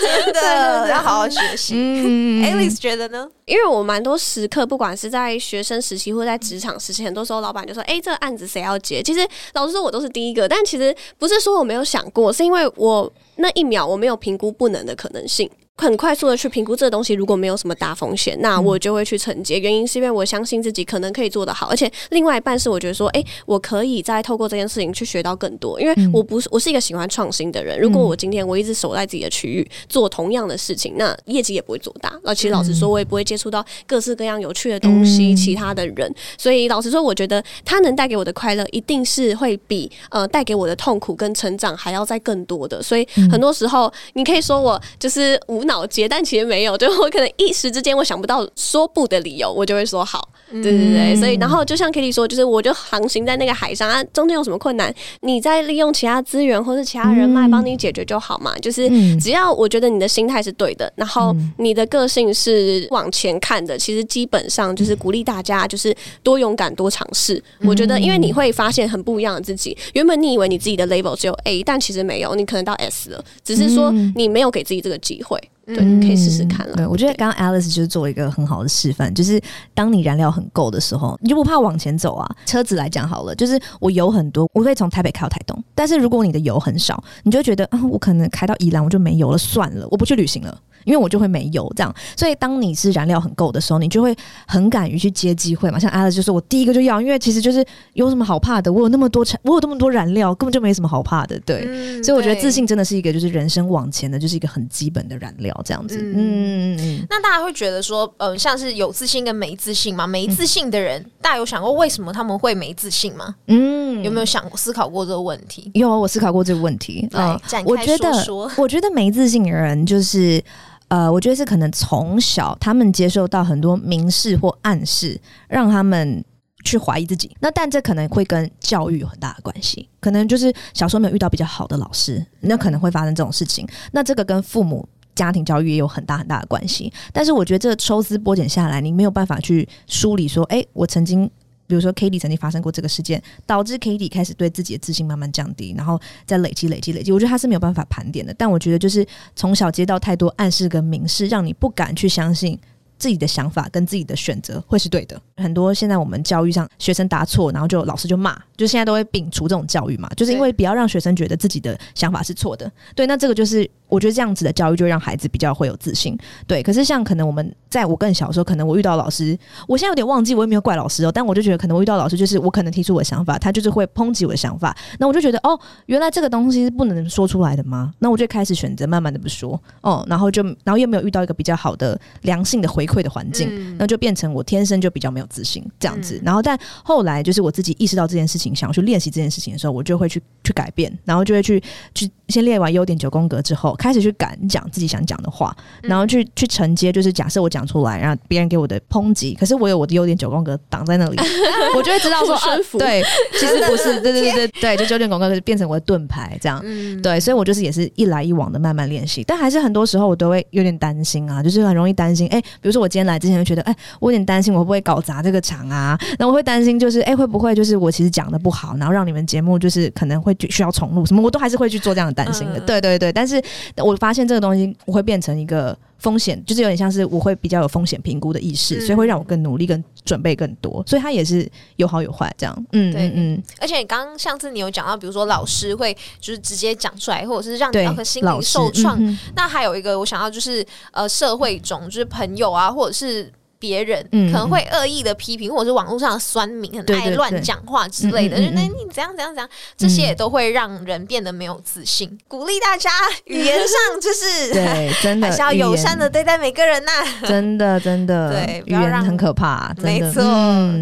[0.00, 1.74] 真的要好好学习。
[1.76, 3.28] 嗯，Alice 觉得呢？
[3.46, 10.48] 因为我蛮多时刻，不管是在学生时期或在职场时期，很多时候老板就说：“哎，这个案子谁要接？”其实老实说，我都是第一个。
[10.48, 13.12] 但其实不是说我没有想过，是因为我。
[13.40, 15.50] 那一秒我没有评估不能的可能性。
[15.80, 19.58] 很快速的去评估这个东西，如果没有什么大风险，那我就会去承接。
[19.58, 25.80] 原因是因为我相信自己可能可以做得好，而且另外一半是我觉得说，哎，我可以再透过这件事情去学到更多。
[25.80, 27.78] 因为我不是我是一个喜欢创新的人。
[27.80, 32.12] 如果我今天我一直守在自己的区域做同样的事情，那业绩也不会做大。
[32.22, 36.12] 那其实老实说，我也不会接触到各式各样有趣的东西，其他的人。
[36.36, 42.82] 所以老实说，我觉得他能带给我的快乐，一定是会比呃带给我的痛苦跟成长还要再更多的。
[42.82, 46.50] 所以很多时候，你可以说我就是无脑结，但其实。
[46.50, 58.52] 没有， 就我可能一时之间我想不到说不的理由，我就会说好，对对对，所以然后就像 Kitty 说，就是我就航行在那个海上啊，中间有什么困难，你再利用其他资源或是其他人脉帮你解决就好嘛。
[58.58, 67.40] 就是只要我觉得你的心态是对的，然后你的个性是往前看的，其实基本上就是鼓励大家就是多勇敢多尝试。
[67.62, 75.38] 我觉得因为你会发现很不一样的自己，原本你以为你自己的 level 只有 A，但其实没有，你可能到 S 了，只是说你没有给自己这个机会。
[75.74, 76.76] 对，可以试试看了。
[76.76, 79.40] 对，我觉得刚刚 Alice 就是做了一个很好的示范，就是
[79.74, 82.28] 当你燃料很够的时候，你就不怕往前走啊。
[82.46, 85.62] 车子来讲好了，就是我油很多，我可以从台北开到台东。
[85.74, 90.58] 但是如果你的油很少，你就觉得啊，我可能开到宜兰我就没油了，算了，我不去旅行了。
[90.84, 95.78] 因为我就会没油这样，所以当你是燃料很够的时候，你就会很敢于去接机会嘛。
[95.78, 98.72] 像 Alice 就是我第一个就要，因为其实就是有什么好怕的？
[98.72, 101.38] 我有那么多产，我有那么多燃料，根本就没什么好怕的。
[101.40, 105.96] 对，所以我觉得自信真的是一个就是人生往前的，就是一个很基本的燃料这样子。
[105.98, 107.06] 嗯嗯嗯。
[107.08, 110.06] 那大家会觉得说，呃，像是有自信跟没自信吗？
[110.06, 113.34] 没自信的人，大家有想过为什么他们会没自信吗？
[113.46, 115.70] 嗯，有没有想过思考过这个问题？
[115.74, 117.08] 有，我思考过这个问题。
[117.12, 118.10] 嗯，我觉得，
[118.56, 120.42] 我觉得没自信的人就是。
[120.88, 126.24] 呃，我觉得是可能从小他们接受到很多明示或暗示，让他们
[126.64, 127.30] 去怀疑自己。
[127.38, 133.64] 那但这可能会跟教育有很大的关系，可能就是小时候没有遇到比较好的老师，那可能会发生这种事情。
[133.92, 134.84] 那这个跟父母
[135.20, 136.92] 家庭教育也有很大很大的关系。
[137.12, 141.30] 但是我觉得这抽丝剥茧下来，你没有办法去梳理说，哎，我曾经。
[141.66, 147.12] 比如说 k a t i e 曾经发生过这个事件，导致 k a t i e 开始对自己的自信慢慢降低，然后再累积、累积、累积。
[147.12, 149.06] 我觉得他是没有办法盘点的，但我觉得就是
[149.36, 152.58] 从小接到太多暗示跟明示，让你不敢去相信。
[152.98, 155.18] 自己的想法跟自己的选择会是对的。
[155.38, 162.70] 很多现在我们教育上，学生答错，然后就老师就骂，就现在都会摒除这种教育嘛，就是因为不要让学生觉得自己的想法是错的。
[162.94, 166.16] 对，那这个就是我觉得这样子的教育就让孩子比较会有自信。
[166.46, 177.92] 对，可是像可能我们在我更小的时候，可能我遇到老师，我现在有点忘记，我也没有怪老师哦，但我就觉得可能我遇到老师，就是我可能提出我的想法，他就是会抨击我的想法，那我就觉得哦，原来这个东西是不能说出来的吗？
[177.98, 183.76] 那我就开始选择慢慢的不说哦，然后就然后又没有遇到一个比较好的良性的回馈的环境。
[183.78, 191.62] 那就变成我天生就比较没有自信这样子，然后但后来就是我自己意识到这件事情，想要去练习这件事情的时候，我就会去去改变，然后就会去
[191.94, 201.16] 去先列完优点九宫格之后，开始去敢讲自己想讲的话，然后去去承接，就是假设我讲出来，然后别人给我的抨击，可是我有我的优点九宫格挡在那里，
[201.76, 206.62] 我就会知道说，啊，对，其实不是， 对对对对对，就九点广告就变成我的盾牌这样，
[207.02, 223.42] 对，所以我就是也是一来一往的慢慢练习，但还是很多时候我都会有点担心啊，就是很容易担心，哎，比如说我今天来之前就觉得，哎，我有点担心我会不会搞砸这个场啊，那我会担心就是，哎，会不会就是我其实讲的不好，然后让你们节目就是可能会需要重录什么，我都还是会去做这样的担心的，对对对，但是
[223.76, 225.76] 我发现这个东西我会变成一个。
[226.00, 230.82] 风险就是有点像是我会比较有风险评估的意识，所以会让我更努力、更准备更多。
[230.86, 232.66] 所以它也是有好有坏这样。
[232.72, 233.42] 嗯，对，嗯。
[233.60, 238.98] 而且你刚刚上次你有讲到，比如说老师会就是直接讲出来，或者是让你任何心灵受创。
[239.36, 243.30] 那还有一个我想要就是呃，社会中就是朋友啊，或者是。
[243.60, 252.18] 别人可能会恶意的批评，或者是网络上的酸民很爱乱讲话之类的，就那你怎样怎样怎样，这些也都会让人变得没有自信。
[252.26, 252.90] 鼓励大家
[253.26, 256.90] 语言上就是对，真的 还是要友善的对待每个人呐。
[257.26, 260.22] 真的真的， 对，语言很可怕，没错。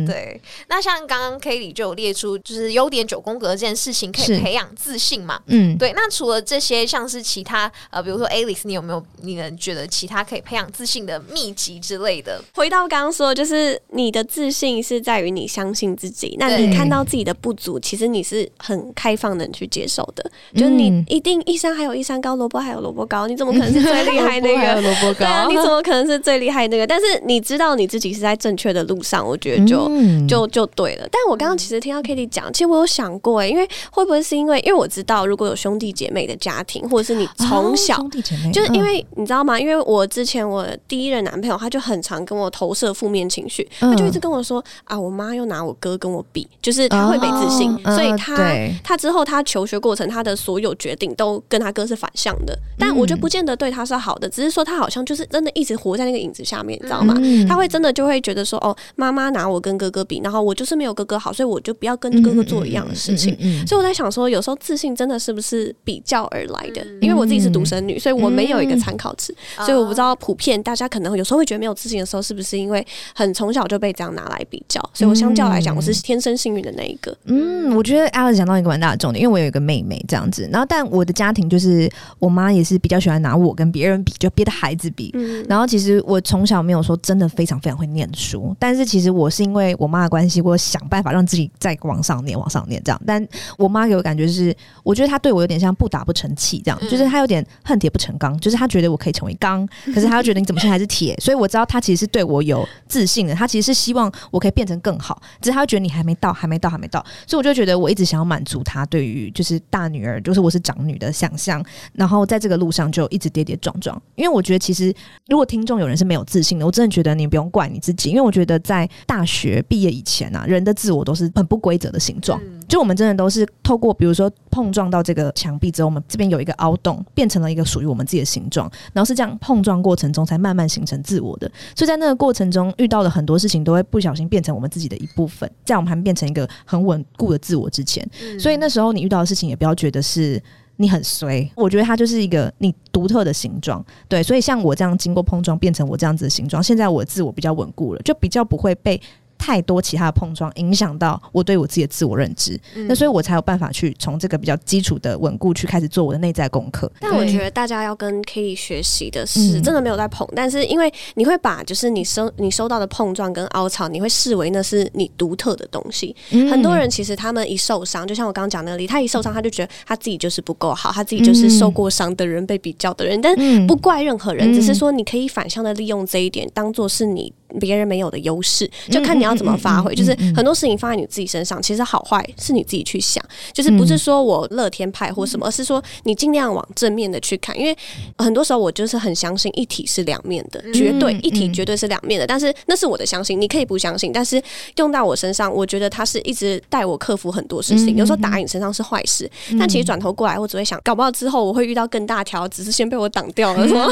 [0.06, 5.40] 对，那像刚刚 K 里就有列出，就是优点九宫格这件事情可以培养自信嘛？
[5.46, 5.92] 嗯，对。
[5.96, 12.40] 那除了这些，像是其他呃，比如说 Alice，你有没有你能觉得其他可以培养自信的秘籍之类的？
[12.54, 12.67] 会。
[12.68, 16.37] 回到刚刚说，就是你的自信是在于你相信自己。
[16.38, 20.31] 那你看到自己的不足，其实你是很开放的去接受的。
[20.54, 24.83] 就是你一定一山还有一山高，萝卜还有萝卜高，你怎么可能是最厉害那个？
[24.85, 26.87] 萝卜高，对啊，你怎么可能是最厉害那个？
[26.87, 29.90] 但是你知道你自己是在正确的路上，我觉得就
[30.28, 31.09] 就就对了。
[31.11, 39.59] 但我刚刚其实听到 Kitty 讲，其实我有想过，哎，因为会不会是因为，因为我知道如果有兄弟姐妹的家庭，或者是你从小兄弟姐妹，就是因为你知道吗？
[39.59, 42.52] 因为我之前我第一任男朋友，他就很常跟我。
[42.58, 48.36] 投射负面情绪，他就一直跟我说啊，我妈又拿我哥跟我比，就是他会没自信，所以他
[48.82, 52.58] 他之后他求学过程，他的所有决定都跟他哥是反向的。
[52.76, 57.14] 但我觉得不见得对他是好的，只是说他好像就是真的一直活在那个影子下面，你知道吗？
[57.48, 63.36] 他会真的就会觉得说，哦，妈妈拿我跟哥哥比，然后我就是没有哥哥好，所以我就不要跟哥哥做一样的事情。
[63.68, 66.84] 所以我在想说，有时候自信真的是不是比较而来的？
[67.00, 72.47] 因为我自己是独生女，所以我没有一个参考值，所以我不知道普遍大家可能有时候会觉得没有自信的时候，是不是？
[72.48, 72.84] 是因为
[73.14, 77.14] 很从小就被这样拿来比较，所以我相较来讲，我是天生幸运的那一个。
[77.24, 85.14] 嗯，我觉得 Alice 讲到一个蛮大的重点，因为我有一个妹妹这样子，然后但我的家庭就是我妈也是比较喜欢拿我跟别人比，就别的孩子比。
[85.48, 93.00] 然后其实我从小没有说真的非常非常会念书，但是其实我是因为我妈的关系，我想办法让自己再往上念，往上念这样。
[93.06, 93.26] 但
[93.58, 102.38] 我妈给我感觉是，我觉得她对我有点像不打不成器这样，就是她有点恨铁不成钢，就是她觉得我可以成为钢，可是她又觉得你怎么现在还是铁，所以我知道她其实是对我。
[102.38, 114.01] 我有自信的，他其实是希望我可以变成更好，只是他觉得你还没到，还没到，还没到，所以我就觉得我一直想要满足他对于就是大女儿，就是我是长女的想象，然后在这个路上就一直跌跌撞撞。
[114.14, 114.94] 因为我觉得其实
[115.27, 132.27] 如果听众有人是没有自信的，我真的觉得你不用怪你自己，因为我觉得在大学毕业以前啊，人的自我都是很不规则的形状，就我们真的都是透过比如说碰撞到这个墙壁之后，我们这边有一个凹洞，变成了一个属于我们自己的形状，然后是这样碰撞过程中才慢慢形成自我的，所以在那个过。
[132.28, 138.06] 过程中遇到的很多事情，都会不小心变成我们自己的一部分，在我们还没变成一个很稳固的自我之前。
[138.38, 140.38] 所以那时候你遇到的事情，也不要觉得是
[140.76, 141.50] 你很衰。
[141.56, 143.82] 我觉得它就是一个你独特的形状。
[144.08, 149.00] 对，所以像我这样经过碰撞变成我这样子的形状，现在我的自我比较稳固了，就比较不会被。
[149.38, 156.90] 太多其他的碰撞，影响到我对我自己的自我认知，那所以我才有办法去从这个比较基础的稳固去开始做我的内在功课。
[157.01, 166.14] 但我觉得大家要跟 i t 学习的是，真的没有在碰，但是因为你会把就是你收你收到的碰撞跟凹槽，你会视为那是你独特的东西。
[166.51, 173.35] 很多人其实他们一受伤，就像我刚刚讲那里，他一受伤他就觉得他自己就是不够好，他自己就是受过伤的人，被比较的人，但
[173.66, 177.33] 不怪任何人，只是说你可以反向的利用这一点，当做是你。
[177.58, 179.94] 别人没有的优势，就看你要怎么发挥。
[179.94, 183.24] 就是很多事情放在你自己身上，其实好坏是你自己去想。
[183.52, 187.58] 就是不是说我乐天派或什么，而是说你尽量往正面的去看。
[187.58, 187.76] 因为
[188.18, 192.26] 很多时候我就是很相信一体是两面的，绝对一体绝对是两面的。
[192.26, 194.12] 但是那是我的相信，你可以不相信。
[194.12, 194.42] 但是
[194.76, 197.96] 用到我身上，我觉得它是一直带我克服很多事情。
[197.96, 203.87] 有时候打你身上是坏事，但其实转头过来，我只会想，搞不好之后我会遇到更大条，只是先被我挡掉了，是吗？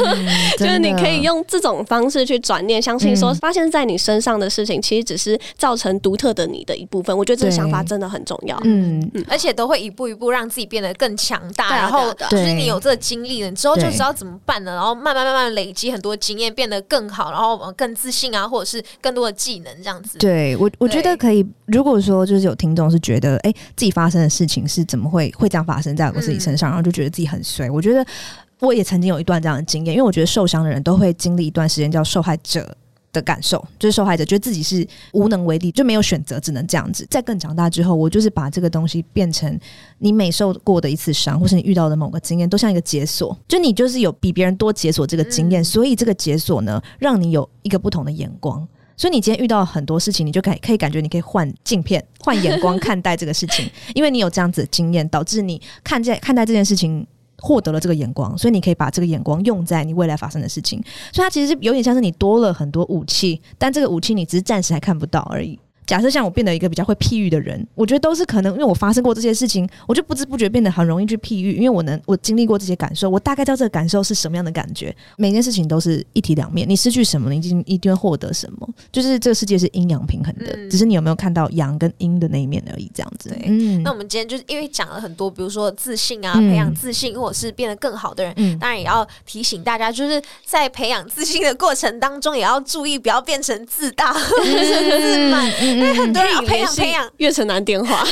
[0.58, 3.01] 就是你可以用这种方式去转念，相。
[3.02, 7.16] 信说，发现在你身上的事情，其实只是造成独特的你的一部分。
[7.16, 8.58] 我觉得这个想法真的很重要。
[8.64, 11.76] 嗯，而且都会一步一步让自己变得更强大。
[11.76, 14.74] 然后就是你有这个经历了之后，就知道怎么办了。
[14.74, 20.18] 然后慢慢慢慢累积很多经验，变得更好，然后更自信啊，或者是更多的技能这样子。
[20.18, 21.44] 对我，我觉得可以。
[21.66, 27.70] 如果说就是有听众是觉得，哎，自己发生的事情是怎么会会这样发生在我自己身上，然后就觉得自己很衰。
[27.70, 28.04] 我觉得
[28.60, 32.76] 我也曾经有一段这样的经验，因为我觉得受伤的人都会经历一段时间叫受害者
[33.12, 37.06] 的感受，就是受害者觉得自己是无能为力，就没有选择，只能这样子。
[37.10, 39.58] 在更长大之后，我就是把这个东西变成
[39.98, 48.66] 你每受过的一次伤，或是你遇到的某个经验，都像一个解锁，就你就是有比别人多解锁这个经验，所以这个解锁呢，让你有一个不同的眼光。
[48.94, 57.04] 所以你今天遇到很多事情，你就可以可以感觉你可以换镜片、换眼光 看待这个事情，因为你有这样子的经验，导致你看见看待这件事情
[57.42, 60.80] 获得了这个眼光，所以你可以把这个眼光用在你未来发生的事情。
[61.12, 65.58] 所以它其实是有点像是你多了很多武器，但这个武器你只是暂时还看不到而已。
[65.92, 74.96] 假设像我变得一个比较会譬喻的人，我觉得都是可能，因为我发生过这些事情，我就不知不觉变得很容易去譬喻，因为我能我经历过这些感受，我大概知道这个感受是什么样的感觉。
[75.18, 83.30] 每件事情都是一体两面，你失去什么，你一定一定会获得什么，就是这个世界是阴阳平衡的，只是你有没有看到阳跟阴的那一面而已，这样子。
[83.44, 95.52] 嗯，那我们今天就是因为讲了很多，比如说自信啊，培养自信，或者是变得更好的人，当然也要提醒大家，就是在培养自信的过程当中，也要注意不要变成自大、 自满，
[95.94, 96.32] 很多人。
[96.44, 97.08] 培养培养。
[97.18, 98.04] 岳城南电话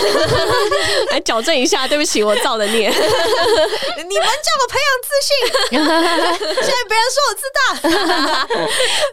[1.10, 2.88] 来矫正一下，对不起，我造的孽。
[2.90, 5.30] 你们叫我培养自信，
[6.62, 7.42] 现在别人说我自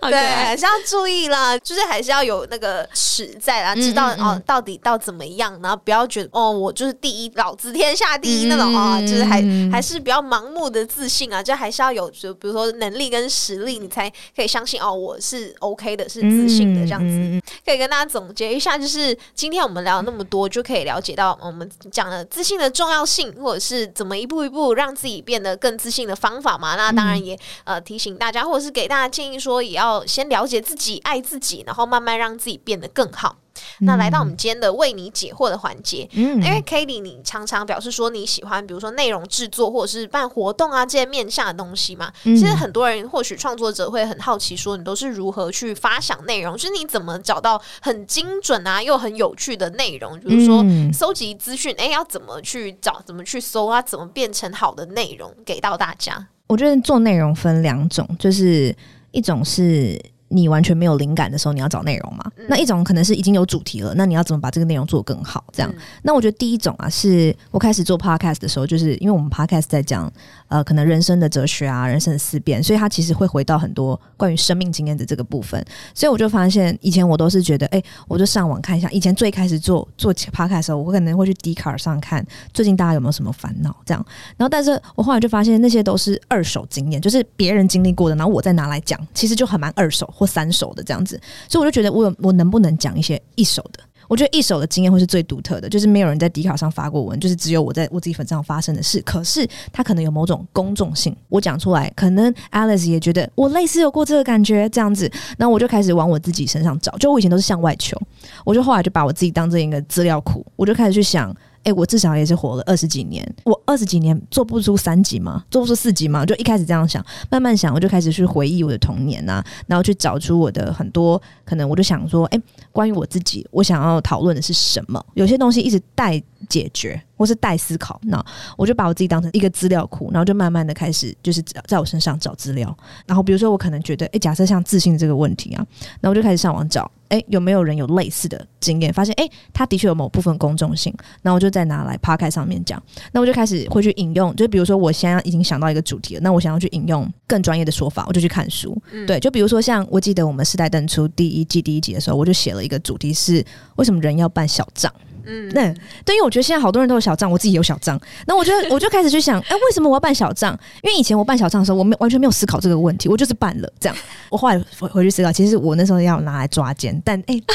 [0.01, 9.41] 大， 对，还是要注意啦，就是还是要有那个尺在啦，知道哦，到底到怎么样，然后不要觉得哦，我就是第一，老子天下第一那种啊，就是还
[9.71, 17.41] 还是比较盲目的自信啊，就还是要有，就比如说能力跟实力，你才可以相信哦，我是 OK 的，是自信的这样子。
[17.65, 19.17] 可以跟大家总结一下，就是。
[19.33, 26.75] 今天我们聊了那么多，就可以了解到我们讲了自信的重要性，或者是怎么一步一步让自己变得更自信的方法嘛？
[26.75, 33.37] 那当然也呃提醒大家，或者是给大家建议说，也要先了解自己，爱自己，然后慢慢让自己变得更好。
[33.79, 42.11] 那来到我们今天的为你解惑的环节，嗯，因为 k a t i e 你常常表示说你喜欢，比如说内容制作或者是办活动啊这些面向的东西嘛。
[42.23, 50.19] 其实很多人或许创作者会很好奇，说你都是如何去发想内容，就是你怎么找到很精准啊又很有趣的内容？
[50.19, 56.27] 比如说搜集资讯，哎，要怎么去找，怎么去搜啊，怎么变成好的内容给到大家？
[56.47, 58.75] 我觉得做内容分两种，就是
[59.11, 59.99] 一种是。
[60.29, 62.23] 你完全没有灵感的时候，你要找内容嘛？
[62.49, 65.43] 那一种可能是已经有主题了，那你要怎么把这个内容做更好？
[65.53, 70.11] 这样，那我觉得第一种啊，是我开始做 podcast 的时候，就是因为我们 podcast 在讲
[70.47, 75.63] 呃，可能人生的哲学啊，人生的思辨，所以它其实会回到很多关于生命经验的这个部分。
[75.93, 78.89] 所以我就发现，以前我都是觉得，哎，我就上网看一下。
[78.91, 84.05] 以前最开始做做 podcast 的时候，我可能会去 d c a r 上看最近大家有没有什么烦恼这样。
[84.35, 90.11] 然后，但是我后来就发现，那些都是二手经验，就是别人经历过的，然后我再拿来讲，其实就很蛮二手。
[90.17, 93.83] 或三手的这样子，所以我就觉得我有我能不能讲一些一手的？
[94.07, 99.01] 我觉得一手的经验会是最独特的，就是没有人在迪卡上发过文，就是只有我在我自己粉上发生的事。
[99.01, 106.97] 可是它可能有某种公众性，我讲出来，可能 Alice 也觉得我类似有过这个感觉，这样子，那我就开始往我自己身上找。
[106.97, 108.01] 就我以前都是向外求，
[108.45, 111.35] 我就后来就把我自己当成一个资料库，我就开始去想。
[111.67, 115.43] 哎，我至少也是活了二十几年，我二十几年做不出三级吗？
[115.51, 116.25] 做不出四集吗？
[116.25, 125.05] 就一开始这样想，慢慢想，我就开始去回忆我的童年呐，然后去找出我的很多可能，我就想说，哎，关于我自己，我想要讨论的是什么？
[125.15, 127.01] 有些东西一直带解决。
[127.17, 128.23] 或是待思考，那
[128.55, 132.77] 我就把我自己当成一个资料库，然后就慢慢的开始，就是在我身上找资料。
[133.07, 135.65] 然后比如说，我可能觉得，哎，假设像自信这个问题啊，
[135.99, 138.93] 那我就开始上网找，哎，有没有人有类似的经验？
[138.93, 142.79] 发现，哎，他的确有某部分公众性，那我就再拿来趴开上面讲。
[143.11, 148.79] 那我就开始会去引用，就比如说，我现在已经想到一个主题了，那我想要去引用更专业的说法，我就去看书。
[149.07, 153.43] 对，就比如说，像我记得我们世代登出第一季第一集的时候，我就写了一个主题是
[153.77, 154.93] 为什么人要办小账。
[155.27, 155.61] 嗯，那
[156.05, 160.57] 对，因为我觉得现在好多人都有小账，我自己有小账，那我就我就开始去想，哎，为什么我要办小账？
[160.81, 163.95] 因为以前我办小账的时候，我没完全没有思考这个问题，我就是办了这样。
[164.29, 167.35] 我后来回回去思考，其实我那时候要拿来抓奸，但哎，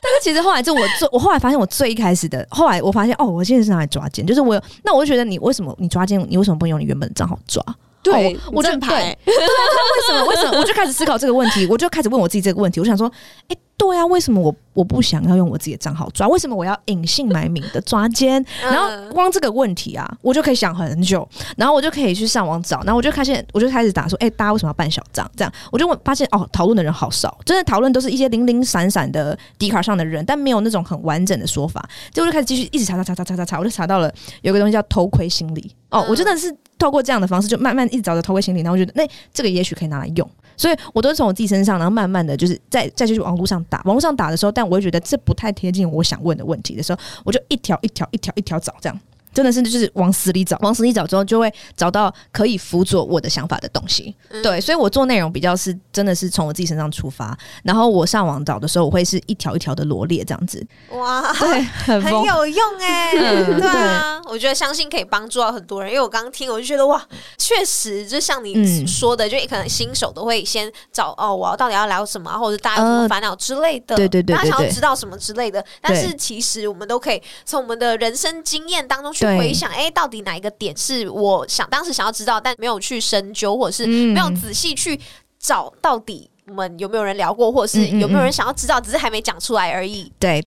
[0.00, 7.64] 但是其实后来就我最，我后来发现我最一开始的，后来我发现哦，我现在是拿来抓奸，就是我有，那我就觉得你为什么你抓奸，你为什么不用你原本的账号抓？
[8.02, 10.24] 对，我正牌，对啊，为什么？
[10.26, 10.58] 为什么？
[10.58, 13.10] 我就开始思考这个问题，我就开始问我自己这个问题，我想说，
[13.48, 13.56] 哎。
[13.82, 16.28] 对啊，为什么我我不想要用我自己的账号抓？
[16.28, 18.42] 为什么我要隐姓埋名的抓奸？
[18.62, 25.28] 然后光这个问题啊，我就可以想很久，然后我就可以去上网找，然后我就发现，我就开始打说，哎，大家为什么要办小账？
[25.36, 31.84] 这样我就问，发现哦，讨论的人好少，真的讨论都是一些零零散散的迪卡上的人，但没有那种很完整的说法。
[32.12, 35.74] 结果就开始继续一直查查查查查查查，我就查到了有个东西叫偷窥心理。
[35.90, 40.30] 哦，我真的是透过这样的方式，就慢慢一直找着偷窥心理，然后我觉得那这个也许可以拿来用。
[40.54, 49.00] 所以我都是从我自己身上，然后慢慢的就是再再去网络上打，网络上打的时候，但我会觉得这不太贴近我想问的问题的时候，我就一条一条一条一条找这样。
[49.32, 54.14] 真的是就是往死里找，往死里找之后就会找到可以辅佐我的想法的东西。
[54.42, 60.64] 对，所以我做内容比较是真的是从我自己身上出发，然后我上网找的时候，我会是一条一条的罗列这样子。
[60.90, 61.62] 哇，对，
[62.00, 65.90] 很有用哎，对啊，我觉得相信可以帮助到很多人。
[65.90, 67.02] 因为我刚刚听，我就觉得哇，
[67.38, 75.64] 确实就像你说的，就可能新手都会先找哦，我要到底要聊什么，或者大家有什么烦恼之类的，对对对，大家想要知道什么之类的。
[75.80, 79.21] 但是其实我们都可以从我们的人生经验当中去。
[79.22, 84.98] 回想，哎，到底哪一个点是我想当时想要知道，但没有去深究，或者是没有仔细去
[85.38, 90.12] 找，到底我们有没有人聊过，或者是有没有人想要知道，只是还没讲出来而已。
[90.18, 90.42] 对。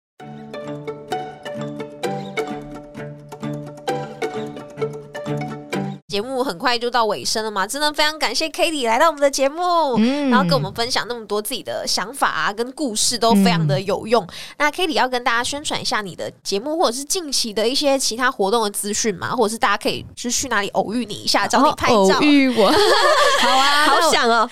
[6.15, 9.97] 节目很快就到尾声了嘛，真的非常感谢 k a t i e 来到我们的节目，
[10.30, 14.26] 然后跟我们分享那么多自己的想法啊，跟故事都非常的有用。
[14.57, 21.95] 那 k a t i e 要跟大家宣传一下你的节目，或者是近期的一些其他活动的资讯嘛，或者是大家可以就去哪里偶遇你一下，找你拍照。
[21.95, 22.72] 偶遇我，
[23.43, 24.49] 好啊， 好想哦。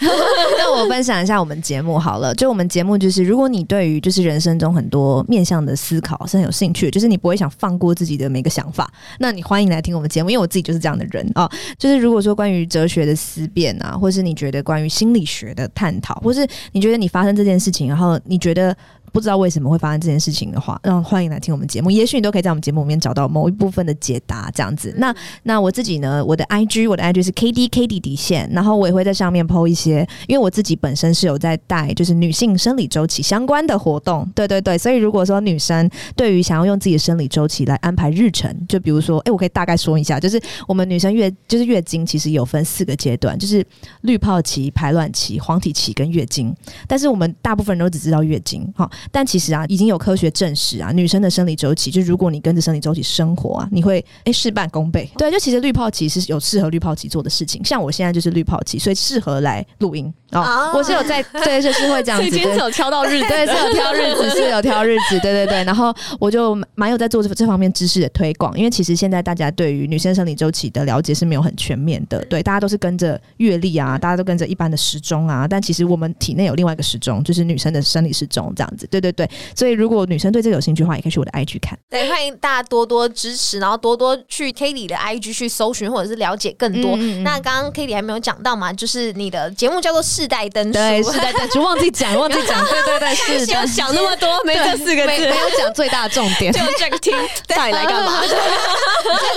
[0.57, 11.49] 那我分享一下我们节目好了，就我们节目就是，如果你对于就是人生中很多面向的思考是很有兴趣，就是你不会想放过自己的每个想法，那你欢迎来听我们节目，因为我自己就是这样的人啊。
[11.77, 18.75] 就是如果说关于哲学的思辨啊，或是你觉得关于心理学的探讨，或是你觉得你发生这件事情，然后你觉得。
[19.13, 21.91] 不知道为什么会发生这件事情的话，让欢迎来听我们节目。
[21.91, 24.91] 也许你都可以在我们节目里面找到某一部分的解答，这样子。
[24.97, 26.25] 那那我自己呢？
[26.25, 34.27] 我的 I G 我的 I G 是 K D K D 底线，然后我也会在上面 PO 一些，因为我自己本身是有在带就是女性生理周期相关的活动。
[34.33, 43.63] 对对对，所以如果说女生对于想要用自己的生理周期来安排日程，就比如说，哎，我可以大概说一下，就是我们女生月就是月经其实有分四个阶段，就是
[44.01, 46.51] 滤泡期、排卵期、黄体期跟月经。
[46.87, 55.09] 但是我们大部分人都只知道月经，哈，但其实啊，已经有科学证实啊，女生的生理周期，就如果你跟着生理周期生活啊，你会哎事半功倍。
[55.17, 60.73] 对，就其实滤泡期是有适合滤泡期做的事情，像我现在就是滤泡期，所以适合来录音啊。
[60.73, 65.63] 我是有在 对，就是会这样子，今天有挑到日子，对，是有挑日子，是有挑日子，对对对。
[65.63, 79.29] 然后我就蛮有在做这这方面知识的推广，因为其实现在大家对于女生生理周期的了解是没有很全面的，对，大家都是跟着月历啊，大家都跟着一般的时钟啊，但其实我们体内有另外一个时钟，就是女生的生理时钟这样子，对对对。
[79.55, 81.77] 所以，如果女生对这个有兴趣的话，也可以去我的 IG 看。
[81.89, 86.95] 对，欢迎大家多多支持，然后多多去 k a t i e 的 IG 去搜寻，或者是了解更多。
[87.23, 93.15] 那刚刚 k a t i e 还没有讲到嘛，就是你的节目叫做世代灯书，对，世代灯书忘记讲，忘记讲，对对对，
[93.45, 97.13] 是有想那么多，没这四个字，没有讲最大的重点，就这个听
[97.47, 98.21] 到底来干嘛？
[98.23, 98.35] 就是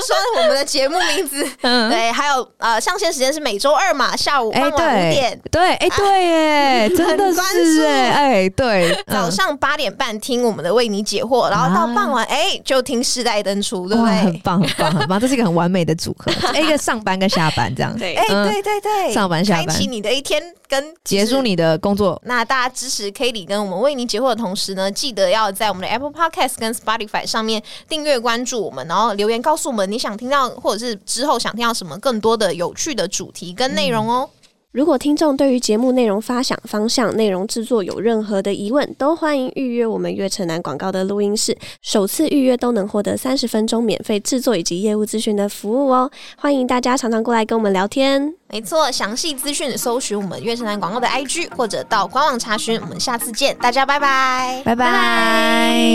[0.07, 9.87] 说我们的节目名字，对，还有呃，上线时间是每周二嘛，下午傍晚五点，对，哎，对，哎， 真的是，哎，对，早上八点。
[9.97, 14.15] 半听我们的为你解惑，然后到傍晚哎就听世代登出，对不对？
[14.17, 17.97] 很棒，很棒，很棒，这是一个很完美的组合， 一个上班跟下班这样。
[17.99, 22.21] 对，哎，对对对，上班下班，开启你的一天跟结束你的工作。
[22.27, 34.29] 那大家支持 k t i e 跟我们为你解惑的同时呢，记得要在我们的 Apple Podcast 跟 Spotify 上面订阅关注我们，然后留言告诉我们你想听到或者是之后想听到什么更多的有趣的主题跟内容哦。
[34.77, 46.11] 如果听众对于节目内容发想方向、内容制作有任何的疑问，都欢迎预约我们月城南广告的录音室，首次预约都能获得三十分钟免费制作以及业务咨询的服务哦。
[46.37, 48.35] 欢迎大家常常过来跟我们聊天。
[48.51, 52.79] 没错，详细资讯搜寻我们月城南广告的 IG，或者到官网查询。
[52.79, 55.87] 我们下次见，大家拜拜，拜拜。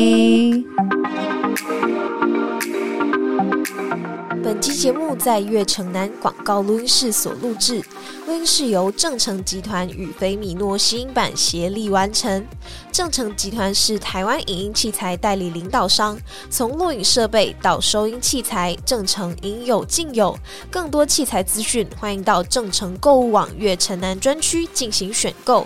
[4.52, 7.82] 本期节目在月城南广告录音室所录制，
[8.28, 12.46] 录音室由正成集团与菲米诺吸音版协力完成。
[12.92, 20.38] 正成集团是台湾影音器材代理领导商，从录影设备到收音器材，正成应有尽有。
[20.70, 25.66] 更多器材资讯，欢迎到正成购物网月城南专区进行选购。